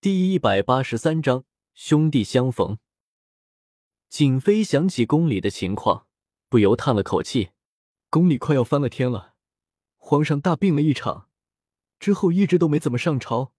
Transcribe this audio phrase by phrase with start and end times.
[0.00, 1.44] 第一百八十三章
[1.74, 2.78] 兄弟相逢。
[4.08, 6.06] 景妃想起宫里的情况，
[6.48, 7.50] 不由叹了口气
[8.08, 9.34] ：“宫里快要翻了天了，
[9.96, 11.28] 皇上大病了一场，
[11.98, 13.52] 之后一直都没怎么上朝，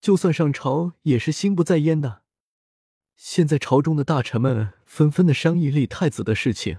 [0.00, 2.22] 就算上朝也是心不在焉的。
[3.14, 6.78] 现在朝中的大臣们纷纷的商议立太子的事情，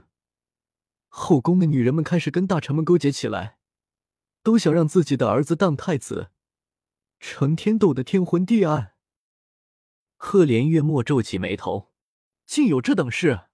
[1.08, 3.60] 后宫的女人们开始跟大臣们勾结起来，
[4.42, 6.32] 都想让自己的儿子当太子。”
[7.20, 8.94] 成天斗得天昏地暗。
[10.16, 11.94] 赫连月末皱起眉头，
[12.46, 13.48] 竟有这等事！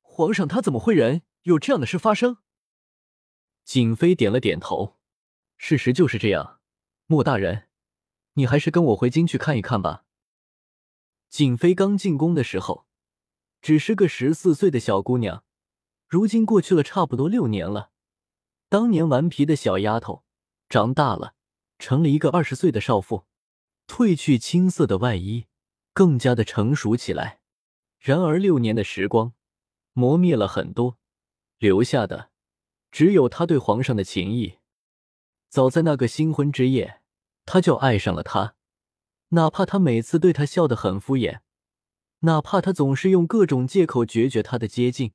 [0.00, 2.38] 皇上他怎么会人有这样的事发生？
[3.64, 4.98] 景妃点了点头，
[5.56, 6.60] 事实就是这样。
[7.06, 7.68] 莫大人，
[8.34, 10.04] 你还是跟我回京去看一看吧。
[11.28, 12.86] 景妃刚进宫的时候，
[13.62, 15.44] 只是个十四岁的小姑娘，
[16.06, 17.92] 如今过去了差不多六年了。
[18.68, 20.24] 当年顽皮的小丫头，
[20.68, 21.34] 长大了。
[21.80, 23.24] 成了一个二十岁的少妇，
[23.88, 25.46] 褪去青涩的外衣，
[25.92, 27.40] 更加的成熟起来。
[27.98, 29.32] 然而六年的时光
[29.94, 30.98] 磨灭了很多，
[31.58, 32.30] 留下的
[32.92, 34.58] 只有他对皇上的情谊。
[35.48, 37.00] 早在那个新婚之夜，
[37.44, 38.54] 他就爱上了他，
[39.30, 41.40] 哪怕他每次对他笑得很敷衍，
[42.20, 45.12] 哪怕他总是用各种借口决绝他的接近，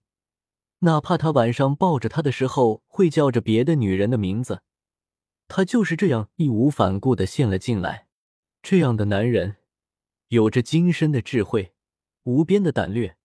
[0.79, 4.61] 哪怕他晚上抱着他的时候会叫着别的女人的名字。
[5.47, 8.07] 他就是这样义无反顾的陷了进来。
[8.61, 9.57] 这样的男人，
[10.29, 11.73] 有着精深的智慧，
[12.23, 13.17] 无边的胆略，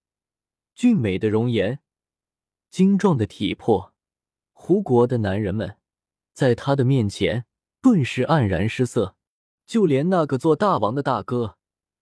[0.74, 1.80] 俊美的容颜，
[2.70, 3.94] 精壮的体魄。
[4.52, 5.78] 胡国的男人们，
[6.34, 7.46] 在他的面前
[7.80, 9.16] 顿时黯然失色。
[9.66, 11.56] 就连那个做大王的大哥，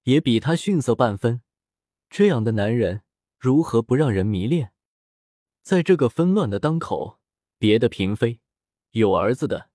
[0.04, 1.42] 也比他逊色半分。
[2.08, 3.02] 这样的男人，
[3.38, 4.72] 如何不让人迷恋？
[5.62, 7.20] 在这个纷乱的当口，
[7.58, 8.40] 别的嫔妃
[8.92, 9.67] 有儿子的。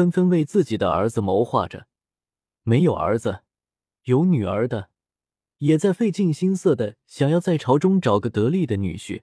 [0.00, 1.86] 纷纷为自己的儿子谋划着，
[2.62, 3.42] 没有儿子、
[4.04, 4.88] 有女儿的，
[5.58, 9.20] 也在费尽心思的想要在朝中找个得力的女婿；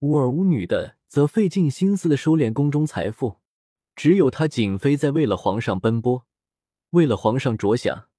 [0.00, 3.38] 无儿无女的，则费尽心思的收敛宫中财富。
[3.96, 6.26] 只有他景妃在为了皇上奔波，
[6.90, 8.10] 为了皇上着想。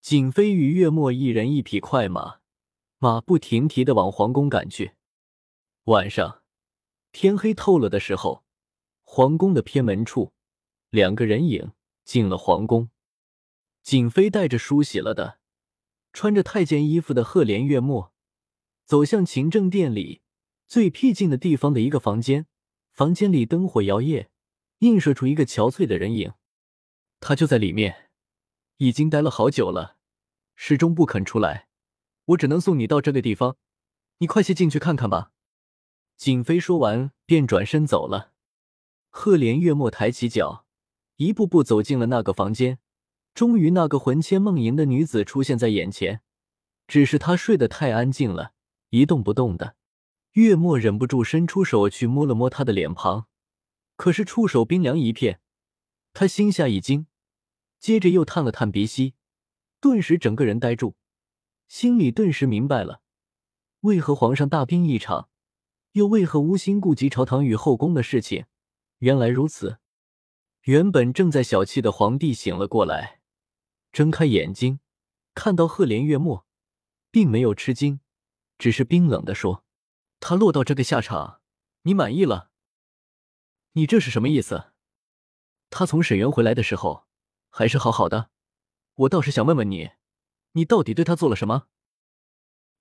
[0.00, 2.40] 景妃与月末一人一匹快马，
[2.98, 4.94] 马不停蹄的往皇宫赶去。
[5.84, 6.42] 晚上
[7.12, 8.42] 天黑透了的时候，
[9.04, 10.32] 皇宫的偏门处。
[10.90, 11.72] 两个人影
[12.04, 12.90] 进了皇宫，
[13.82, 15.38] 景妃带着梳洗了的、
[16.12, 18.12] 穿着太监衣服的赫连月末，
[18.86, 20.22] 走向勤政殿里
[20.66, 22.46] 最僻静的地方的一个房间。
[22.90, 24.28] 房间里灯火摇曳，
[24.78, 26.32] 映射出一个憔悴的人影。
[27.20, 28.10] 他就在里面，
[28.78, 29.98] 已经待了好久了，
[30.56, 31.68] 始终不肯出来。
[32.24, 33.56] 我只能送你到这个地方，
[34.18, 35.32] 你快些进去看看吧。
[36.16, 38.32] 景妃说完，便转身走了。
[39.10, 40.64] 赫连月末抬起脚。
[41.18, 42.78] 一步步走进了那个房间，
[43.34, 46.22] 终于，那个魂牵梦萦的女子出现在眼前。
[46.86, 48.52] 只是她睡得太安静了，
[48.90, 49.74] 一动不动的。
[50.34, 53.26] 月末忍不住伸出手去摸了摸她的脸庞，
[53.96, 55.40] 可是触手冰凉一片。
[56.12, 57.06] 他心下一惊，
[57.80, 59.14] 接着又探了探鼻息，
[59.80, 60.94] 顿时整个人呆住，
[61.66, 63.00] 心里顿时明白了：
[63.80, 65.28] 为何皇上大病一场，
[65.92, 68.46] 又为何无心顾及朝堂与后宫的事情？
[68.98, 69.78] 原来如此。
[70.68, 73.22] 原本正在小憩的皇帝醒了过来，
[73.90, 74.80] 睁开眼睛，
[75.32, 76.44] 看到赫连月末，
[77.10, 78.00] 并没有吃惊，
[78.58, 79.64] 只是冰冷的说
[80.20, 81.40] ：“他落到这个下场，
[81.84, 82.50] 你满意了？
[83.72, 84.74] 你这是什么意思？
[85.70, 87.06] 他从沈园回来的时候
[87.48, 88.28] 还是好好的，
[88.94, 89.92] 我倒是想问问你，
[90.52, 91.68] 你到底对他做了什么？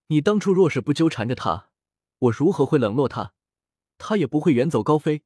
[0.08, 1.70] 你当初若是不纠缠着他，
[2.20, 3.34] 我如何会冷落他？
[3.98, 5.24] 他也不会远走高飞，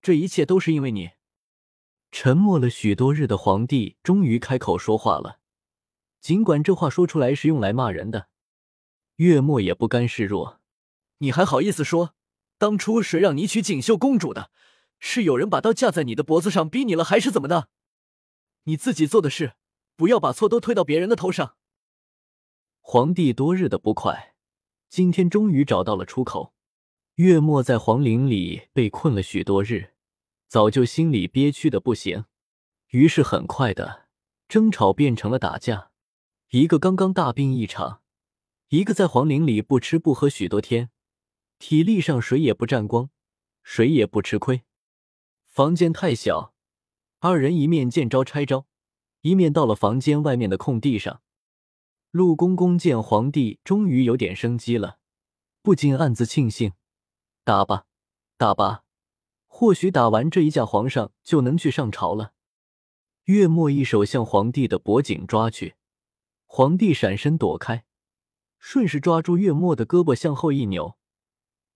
[0.00, 1.10] 这一切都是因为你。”
[2.16, 5.40] 沉默了许多日的皇帝终于开口说话了，
[6.20, 8.28] 尽管这话说出来是用来骂人的，
[9.16, 10.60] 月末也不甘示弱。
[11.18, 12.14] 你还好意思说，
[12.56, 14.52] 当初谁让你娶锦绣公主的？
[15.00, 17.68] 是有人把刀架在你的脖子上逼你了，还是怎么的？
[18.62, 19.54] 你自己做的事，
[19.96, 21.56] 不要把错都推到别人的头上。
[22.78, 24.36] 皇帝多日的不快，
[24.88, 26.54] 今天终于找到了出口。
[27.16, 29.93] 月末在皇陵里被困了许多日。
[30.54, 32.26] 早就心里憋屈的不行，
[32.90, 34.06] 于是很快的
[34.46, 35.90] 争吵变成了打架。
[36.50, 38.02] 一个刚刚大病一场，
[38.68, 40.90] 一个在皇陵里不吃不喝许多天，
[41.58, 43.10] 体力上谁也不沾光，
[43.64, 44.62] 谁也不吃亏。
[45.44, 46.54] 房间太小，
[47.18, 48.68] 二人一面见招拆招，
[49.22, 51.20] 一面到了房间外面的空地上。
[52.12, 55.00] 陆公公见皇帝终于有点生机了，
[55.62, 56.74] 不禁暗自庆幸：
[57.42, 57.86] 打吧，
[58.36, 58.83] 打吧。
[59.56, 62.32] 或许打完这一架，皇上就能去上朝了。
[63.26, 65.76] 月末一手向皇帝的脖颈抓去，
[66.44, 67.84] 皇帝闪身躲开，
[68.58, 70.96] 顺势抓住月末的胳膊向后一扭，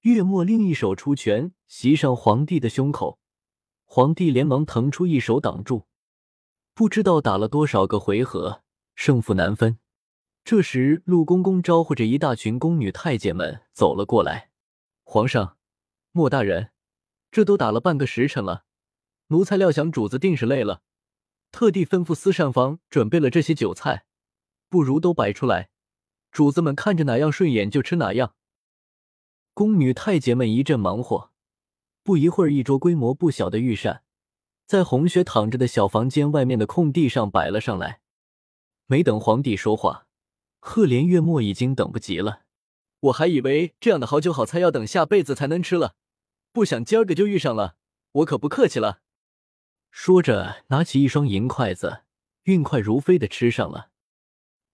[0.00, 3.20] 月末另一手出拳袭上皇帝的胸口，
[3.84, 5.86] 皇帝连忙腾出一手挡住。
[6.74, 8.64] 不知道打了多少个回合，
[8.96, 9.78] 胜负难分。
[10.42, 14.50] 这时，陆公公招呼着一大群宫女太监们走了过来。
[15.04, 15.56] 皇上，
[16.10, 16.72] 莫大人，
[17.30, 18.64] 这都打了半个时辰了，
[19.28, 20.82] 奴才料想主子定是累了，
[21.50, 24.04] 特地吩咐司膳房准备了这些酒菜，
[24.68, 25.70] 不如都摆出来，
[26.30, 28.34] 主子们看着哪样顺眼就吃哪样。
[29.54, 31.30] 宫女太监们一阵忙活，
[32.02, 34.02] 不一会儿，一桌规模不小的御膳。
[34.66, 38.00] 在红雪躺着的小房间外面的空地上摆了上来。
[38.86, 40.06] 没等皇帝说话，
[40.60, 42.42] 赫连月末已经等不及了。
[43.00, 45.94] 我还以为这样的好酒好菜要等下辈子才能吃了，
[46.58, 47.76] 不想今儿个就遇上了，
[48.10, 49.00] 我可不客气了。
[49.92, 52.02] 说着，拿起一双银筷子，
[52.42, 53.92] 运快如飞的吃上了。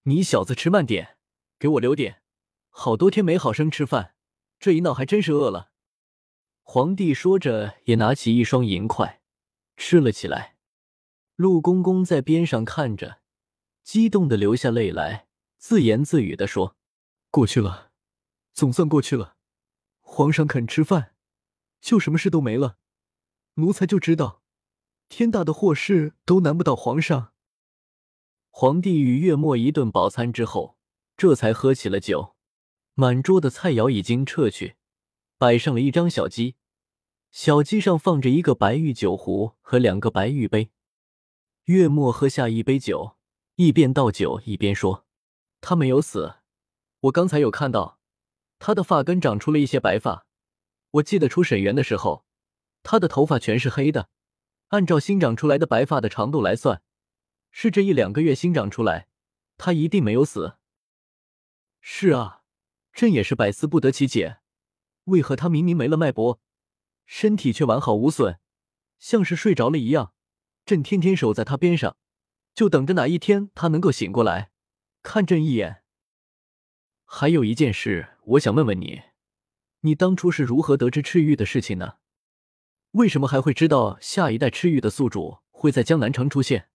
[0.04, 1.18] 你小子吃慢点，
[1.58, 2.22] 给我留点。
[2.70, 4.14] 好多天没好生吃饭，
[4.58, 5.72] 这一闹还真是饿了。
[6.62, 9.20] 皇帝说着，也拿起一双银筷。
[9.76, 10.56] 吃了起来，
[11.36, 13.18] 陆公公在边上看着，
[13.82, 15.26] 激动的流下泪来，
[15.58, 16.78] 自言自语的说
[17.30, 17.90] ：“过去了，
[18.54, 19.36] 总算过去了。
[20.00, 21.13] 皇上肯吃饭，
[21.84, 22.78] 就什么事都没了。
[23.56, 24.42] 奴才就知道，
[25.10, 27.34] 天大的祸事都难不倒皇上。”
[28.48, 30.78] 皇帝与月末一顿饱餐之后，
[31.14, 32.36] 这才喝起了酒。
[32.94, 34.76] 满桌的菜肴已经撤去，
[35.36, 36.56] 摆上了一张小鸡。
[37.30, 40.70] 小鸡上放着一个白玉酒壶和两个白玉杯，
[41.64, 43.16] 月末喝下一杯酒，
[43.56, 45.04] 一边倒酒一边说
[45.60, 46.36] ：“他没有死，
[47.00, 47.98] 我刚才有看到，
[48.58, 50.26] 他的发根长出了一些白发。
[50.94, 52.24] 我记得出沈园的时候，
[52.82, 54.10] 他的头发全是黑的，
[54.68, 56.82] 按照新长出来的白发的长度来算，
[57.50, 59.08] 是这一两个月新长出来，
[59.56, 60.56] 他一定没有死。
[61.80, 62.42] 是啊，
[62.92, 64.38] 朕也是百思不得其解，
[65.04, 66.40] 为何他明明没了脉搏？”
[67.06, 68.38] 身体却完好无损，
[68.98, 70.14] 像是睡着了一样。
[70.64, 71.96] 朕天天守在他边上，
[72.54, 74.50] 就等着哪一天他能够醒过来，
[75.02, 75.82] 看朕一眼。
[77.04, 79.02] 还有一件事，我想问问你，
[79.86, 81.96] 你当初是如何得知赤玉的事情呢？
[82.92, 86.70] 为什么还会知道下一代赤玉的宿主会在江南城出现？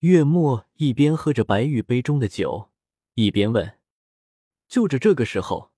[0.00, 2.70] 月末一边喝着白玉杯中的酒，
[3.14, 3.78] 一边问。
[4.66, 5.70] 就着这个时候。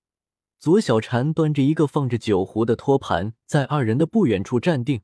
[0.57, 5.01] 左小禅端着一个放着酒壶的托盘，在二人的不远处站定。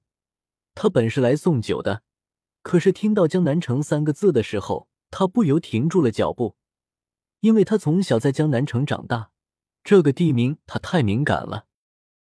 [0.75, 2.04] 他本是来送酒的，
[2.62, 6.56] 可是听到“江南城”三个字的时候，他不由停住了脚步，
[7.40, 9.31] 因为他从小在江南城长大，
[9.88, 11.63] 这个地名他太敏感了。